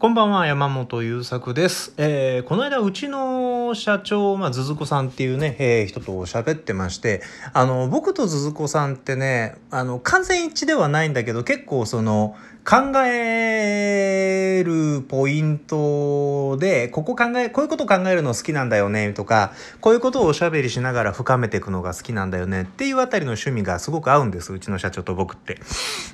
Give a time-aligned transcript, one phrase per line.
[0.00, 1.92] こんばんは、山本優作です。
[1.96, 7.20] えーこの間、うちの社長、まあ、ズズコさんっていうね、えー人と喋ってまして、
[7.52, 12.36] あの、僕と鈴子さんってね、あの、完全一致ではないんだけど、結構その、
[12.68, 25.58] 考えるポイントで、ここ考え、こういうこと考えるの好きなんだよね、とか、こういうことをおしゃべりしながら深めていくのが好きなんだよね、っていうあたりの趣味がすごく合うんです、うちの社長と僕って。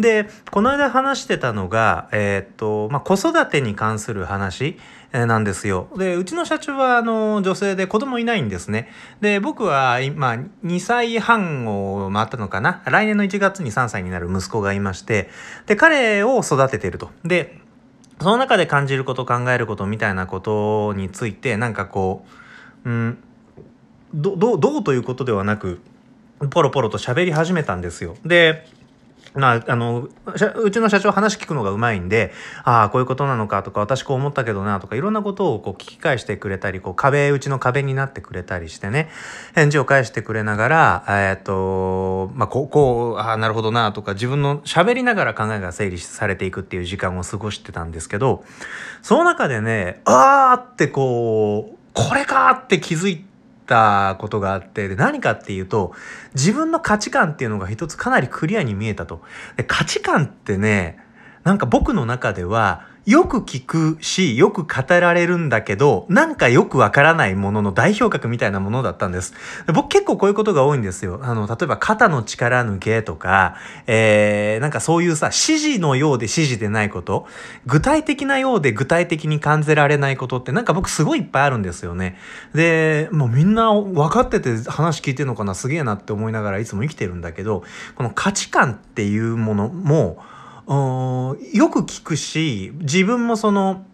[0.00, 4.78] で、この間話してたのが、えーっと、まあ、子育てに関する話
[5.12, 5.88] なんですよ。
[5.96, 8.90] で、うちの社長は、あの、女性で子供いないんですね。
[9.22, 12.82] で、僕は、今、2歳半を回ったのかな。
[12.84, 15.30] 来年の1月に3歳になる息子がいまして、
[15.66, 17.10] で、彼を育ててると。
[17.24, 17.58] で、
[18.20, 22.26] その中で感じること、考えることみたいなことについて、なんかこ
[22.84, 23.18] う、うん、
[24.12, 25.80] ど、どう、どうということではなく、
[26.50, 28.16] ポロポロと喋り始めたんですよ。
[28.24, 28.66] で、
[29.34, 30.08] まあ、あの、
[30.62, 32.32] うちの社長話聞くのがうまいんで、
[32.64, 39.10] ああ、こういうことなのかとか、私こう思ったけどなとか、いろんなことをこう聞き返してくれたり、こう壁、うちの壁になってくれたりしてね、
[39.54, 48.44] 返事を返してくれながら、えっ、と、まあ、こう、こう、ああ、なるほどなとか、自分の喋りながら考えが整理されていくっていう時間を過ごしてたんですけど、
[49.02, 53.24] その中でね、あーってこう、これかって気づい
[53.68, 55.92] たことがあって、で何かっていうと、
[56.34, 59.22] 自分の価値観っていうのが一つかなりクリアに見えたと。
[59.56, 60.98] で価値観ってね、
[61.44, 69.32] なんか僕の中では、よく聞くし、よく語られるんだけど、なんかよくわからないものの代表格みたいなものだったんです。
[69.72, 71.18] 僕結構こういうことが多いんですよ。
[71.22, 77.26] あの、例えば肩の力抜けとか、えー、なんかそういうさ、指示のようで指示でないこと、
[77.64, 82.18] 具体的なようで具体的に感じられないことってなんか僕すごいいっぱいあるんですよね。
[82.54, 87.64] で、もうみんな分かってて話聞いてるのかな、すげえなって思いながらいつも生きてるんだけど、
[87.94, 90.18] この価値観っていうものも、
[90.74, 93.86] よく聞くし、自分もその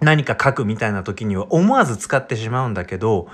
[0.00, 3.28] 何か書くみたいな時には思わず使ってしまうんだけど、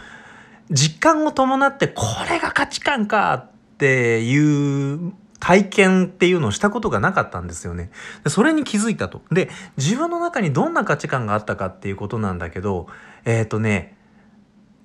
[0.70, 7.90] 実感を伴ってこれが価値観かっていう体験っていうのをしたことがなかったんですよね。
[8.24, 9.22] でそれに気づいたと。
[9.32, 12.88] で、自分の中にどんな価値観があったかっていうことなんだけど、
[13.24, 13.96] えっ、とね、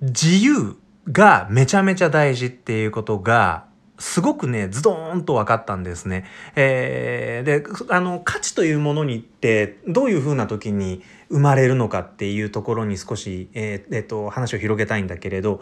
[0.02, 0.76] 自由
[1.12, 3.66] がめちゃめちゃ大事っていうことが、
[3.98, 6.26] すごくね、ズドーンと分かったんですね。
[6.56, 15.62] えーで、あの、価値というものにって、どういうふうな時に生まれるのかっていうところに少し、えーえっと、話を広げたいんだけれど、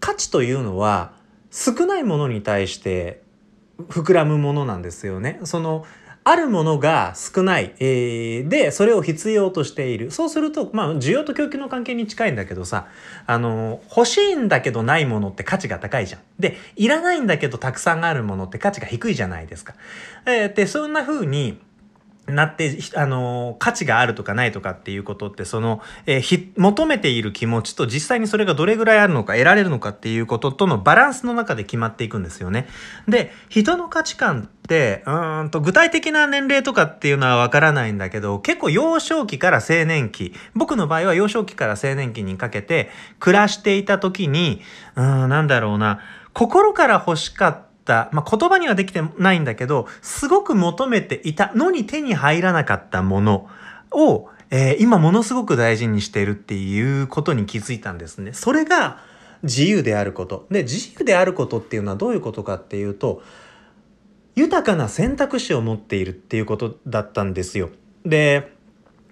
[0.00, 1.12] 価値というのは、
[1.50, 3.22] 少ないものに対して
[3.88, 5.40] 膨らむものなんですよね。
[5.44, 5.84] その、
[6.30, 10.10] あるものが少ない、えーで、それを必要としている。
[10.10, 12.88] そうすると、まあ、需要と供給の関係に近いんだけどさ、
[13.26, 16.20] あの、欲しいんだけどないものって価値が高いじゃん。
[16.38, 19.74] で、いらないんだけどたくさんあるものって価値が低いじゃないですか。
[20.26, 21.58] えーで、そんな風に、
[22.28, 32.68] なって、あの価値があるとかないとかっていうことって、その、えー、求めている気持ちと実際にそれがどれぐらいあるのか、得られるのかっていうこととのバランスの中で決まっていくんですよね。
[33.08, 44.62] で、人の価値観って、うんと、具体的な年齢とかっていうのはわからないんだけど、結構幼少期から青年期、僕の場合は幼少期から青年期にかけて暮らしていた時に、
[44.96, 46.00] うん、なんだろうな、
[46.32, 47.67] 心から欲しかった
[48.12, 53.48] まあ、言葉にはできてないんだけど、すごく求めていたのに手に入らなかったもの
[53.90, 58.32] を、えー今ものすごく大事にしているっていうことに気づいたんですね。
[58.32, 58.98] それが
[59.42, 60.46] 自由であること。
[60.50, 63.22] で、自由であることっていうのはどういうことかっていうと、
[64.34, 67.70] 豊かな選択肢を持っているっていうことだったんですよ。
[68.04, 68.52] で、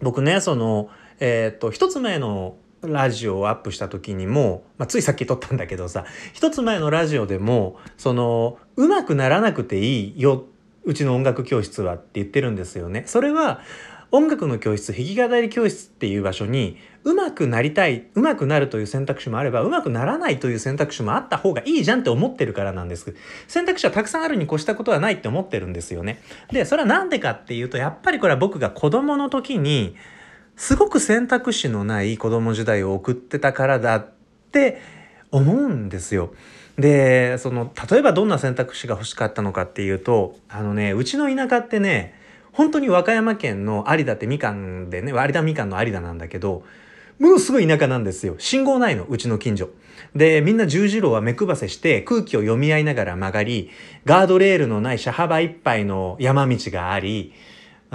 [0.01, 0.89] 僕ね、その、
[1.21, 10.45] えーっと、一つ前のラジオをアップした時にも、まあ、ついさっき撮ったんだけどさ、一つ前のラジオでも、その、うまくならなくていいよ、
[10.85, 13.05] うちの音楽教室はって言ってるんですよね。
[13.07, 13.61] それは、
[14.13, 23.15] 音楽の教室、弾き語り教室っていう場所に、うまくなりたい、うまくなるという選択肢もあれば、うまくならないという選択肢もあった方がいいじゃんって思ってるからなんです。
[23.49, 26.21] 選択肢はたくさんあるに越したことはないって思ってるんですよね。
[26.53, 29.97] で、それはなんでかっていうと、やっぱりこれは僕が子供の時に、
[30.57, 34.09] すごく選択肢のない子供時代を送ってたからだっ
[34.51, 34.81] て
[35.31, 36.33] 思うんですよ。
[36.79, 42.15] で、その、例えばどんな選択肢が欲しかったのかっていうと、あのね、うちの田舎ってね、
[42.53, 46.65] 本当に和歌山県の有田ってみかんでね、有田みかんの有田なんだけど、
[47.19, 48.37] ものすごい田舎なんですよ。
[48.39, 49.71] 信号ないの、うちの近所。
[50.15, 53.71] で、みんな十字路は目配せして空気を読み合いながら曲がり、
[54.05, 57.35] ガードレールのない車幅いっぱいの山道があり、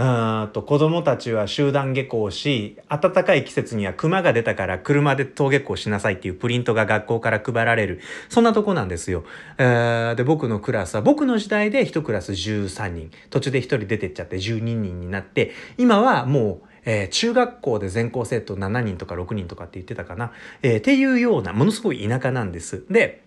[0.02, 8.02] うんと子供たちは集団下校し暖かい季節には熊が出たから車で登下校しなさいっていうプリントが学校から配られる。
[8.28, 9.24] そんなとこなんですよ、
[9.60, 13.12] えーで僕のクラスは僕の時代で1クラス13人。
[13.30, 20.32] 途中で1人出てっちゃって12人になって今はもうえー、中学校で全校生徒7人とか6人とかって言ってたかな、
[20.64, 22.86] えー、っていうような、ものすごい田舎なんです。
[22.90, 23.24] で、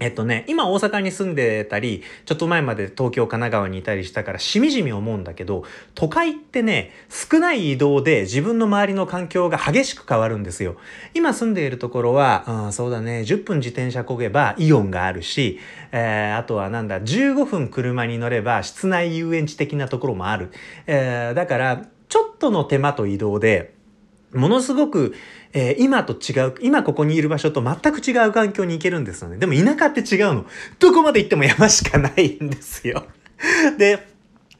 [0.00, 5.62] えっとね、今大阪に住んでたり、ちょっと前まで東京、神奈川にいたりしたからしみじみ思うんだけど、
[5.94, 10.76] 都会ってね、少ない移動で自分の周りの環境が激しく変わるんですよ。
[11.14, 15.60] 今住んでいるところは、うん、そうだね、10分自転車こげばイオンがあるし、
[15.92, 20.50] えー、あとはなんだ、15分車に乗れば室内遊園地的なところもある。
[20.88, 23.73] えー、だから、ちょっとの手間と移動で、
[24.34, 25.14] ものすごく、
[25.52, 29.36] えー、今と違う、今ここにいる場所と全く違う環境に行けるんですよね。
[29.38, 30.46] でも田舎って違うの。
[30.78, 33.06] どこまで行っても山しかないんですよ。
[33.78, 34.06] で、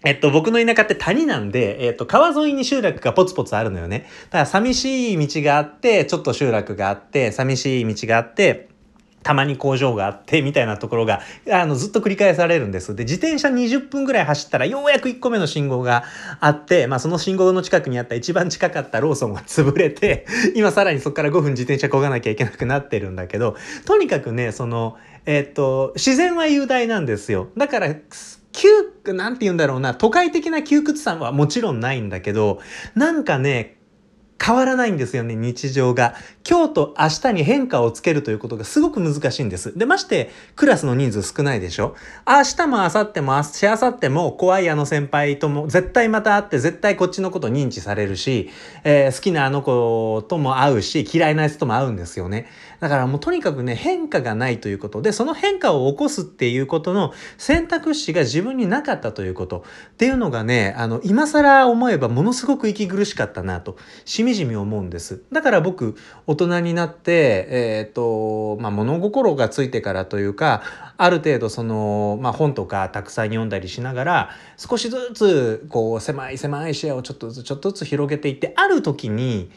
[0.04, 4.06] えっと、僕の田舎って谷なんで、えっと、川沿いに集落がポツポツあるのよね。
[4.30, 8.68] だから寂しい道があって、ちょっと集落があって、寂しい道があって、
[9.24, 12.94] たまに工場があってみたいなところがあのずっと繰り返されるんです。
[12.94, 16.04] で自転車20分ぐらい走ったらようやく1個目の信号が
[16.38, 23.56] あって、まあ、その信号の近くにあった一番近かったローソンが潰れて 今さらにそこから5分自転車こがなきゃいけなくなってるんだけど
[23.86, 24.96] とにかくねその
[25.26, 27.48] えっと自然は雄大なんですよ。
[27.56, 27.88] だから
[28.54, 28.68] 窮、
[29.12, 32.60] なんて言うんだろうな、都会的な窮屈さはもちろんないんだけど、
[32.94, 33.76] なんかね、
[34.42, 36.14] 変わらないんですよね、日常が。
[36.48, 39.76] 今日と明日に変化をつけるということがすごく難しいんです。
[39.78, 41.96] で、まして、クラスの人数少ないでしょ？
[42.26, 48.50] 明日も明後日も明日明後日も怖いあの先輩とも絶対また会って絶対こっちのこと認知されるし、
[48.82, 52.46] えー、好きなあの子とも会うし、嫌いな人とも会うんですよね。
[52.80, 65.22] だからもうとにかくね、変化がないということで、その変化を起こすっていうことの選択肢が自分になかったということっていうのがね、あの、今更思えばものすごく息苦しかったなと、しみじみ思うんです。
[65.32, 65.96] だから僕、
[66.26, 70.62] 大人になって、えっ、ー、と、まあ、物心がついてからというか、
[70.96, 79.50] ある程度その、まあ、本とかたくさん読んだりしながら、少しずつ、こう、狭い狭い視野をちょっとずつちょっとずつ広げていって、ある時に、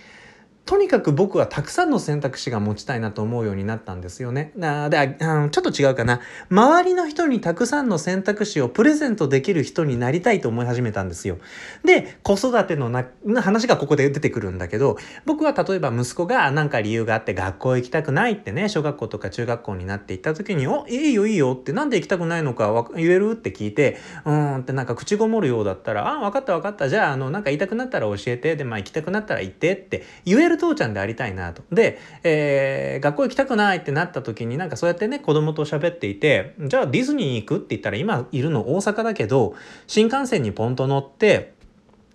[0.68, 4.52] とにかく僕はたくさんの選択肢が持ちたいなと思うようになったんですよね。
[4.56, 6.19] なであちょっと違うかな。
[6.52, 11.38] 周りの人にたくさんの選択肢をプレゼントできる人になりたいと思い始めたんですよ。
[11.84, 13.06] で、子育てのな
[13.42, 23.31] 話がここで出てくるんだけど、僕は例えば息子が何か理由があって学校行きたくないってね、小学校とか中学校になって行った時に、お、いいよいいよってなんで行きたくないのか言える？
[23.31, 26.90] って聞いて、うーんってなんか口ごもるようだったら、あ、分かった分かった。
[26.90, 28.56] じゃあ、あの、なんか言いたくなったら教えて。
[28.58, 31.63] で、まあ行きたくなったら行ってって言える父ちゃんでありたいなと。
[31.71, 39.56] で、えー、学校行きたくないってなった時になんかそうやってね子供と喋っていてじゃあディズニー行くって言ったら今いるの大阪だけど
[39.88, 41.54] 新幹線にポンと乗って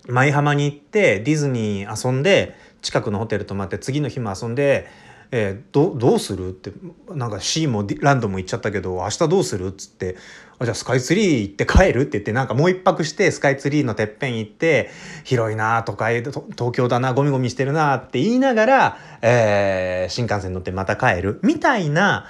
[0.07, 4.87] 舞浜に行ってディズニー遊んで近くのホテル泊まって次の日も遊んで
[5.35, 6.71] えー、どどうするって
[7.09, 10.15] なんか C もランドも行っちゃったけど明日どうするっつって
[10.59, 14.91] あじゃあスカイツリー行って帰るって言ってなんかもう一泊してスカイツリーのてっぺん行って
[15.23, 22.27] 広いな都会東京だなゴミゴミしてるなって言いながら、えー、新幹線乗ってまた帰るみたいな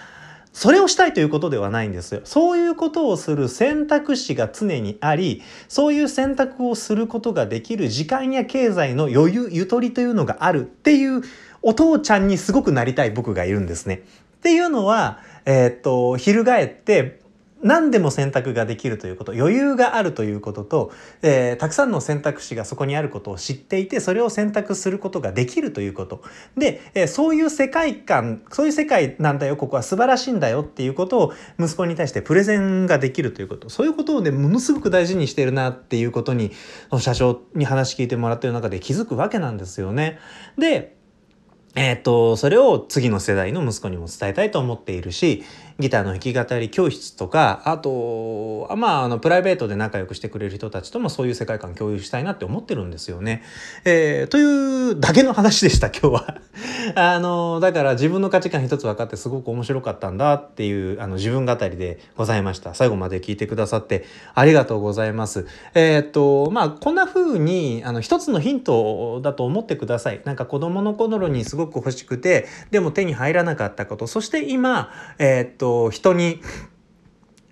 [0.54, 2.22] それをしたいということではないんですよ。
[2.26, 11.24] そういうことをする選択肢が常にあり、そういう選択をすることができる時間や経済の余裕、ゆとりというのがあるっていう
[11.63, 14.04] お父ちゃんにすごくなりたい僕がいるんですね。
[14.38, 17.24] っていうのは、えー、っと、翻って
[17.63, 26.21] 何でも選択ができるということ余裕があるということと、えー、たくさんの選択肢がそこにあることを知っていてそれを選択することができるということ
[26.57, 36.52] で、えー、そういう世界観そういう世界なんだよここは素晴らしいんだよっていうことを息子に対してプレゼンができるということそういうことをねものすごく大事にしてるなっていうことに
[36.99, 40.19] 社長に話聞いてもらってる中で気づくわけなんですよね。
[40.57, 40.97] で
[41.75, 45.44] えっ、と、それを次の世代の息子にも伝えたいと思っているし、
[45.80, 53.44] ギターの弾き語り教室とか、あと、まあ、あの、プライベートで仲良くしてくれる人たちともそういう世界観共有したいなって思ってるんですよね。
[53.85, 56.37] えー、というだけの話でした、今日は。
[56.95, 62.73] あの、だから自分の価値観一つ分かってすごく面白かったんだっていう、あの、自分語りでございました。
[62.73, 65.47] 最後まで聞いてくださってありがとうございます。
[65.73, 70.21] えー、っと、まあ、こんな風に、あの、一つのヒントだと思ってください。
[70.25, 76.42] なんか子供の頃にすごく欲しくて、でも手に入らなかったこと、そして今、えー、っと、と、人に、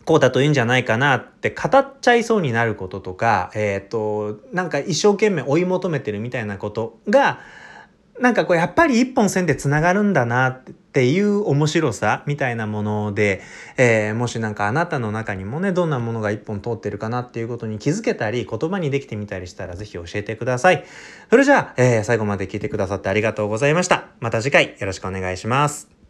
[0.03, 7.39] こうだといいんじゃないかなって語っちゃいそうになることとか、えっ、ー、と、なんか一生懸命追い求めてるみたいなことが、
[8.19, 13.41] なんかこうやっぱり一本線でつながるんだなっていう面白さみたいなもので、
[13.77, 20.83] えー、もしなんかあなたの中にもね、どんなものが一本通ってるかなっていうことに気づけたり、言葉にできてみたりしたらぜひ教えてください。
[21.29, 24.07] それじゃあ、えー、最後まで聞いてくださってありがとうございました。
[24.19, 26.00] また次回よろしくお願いします。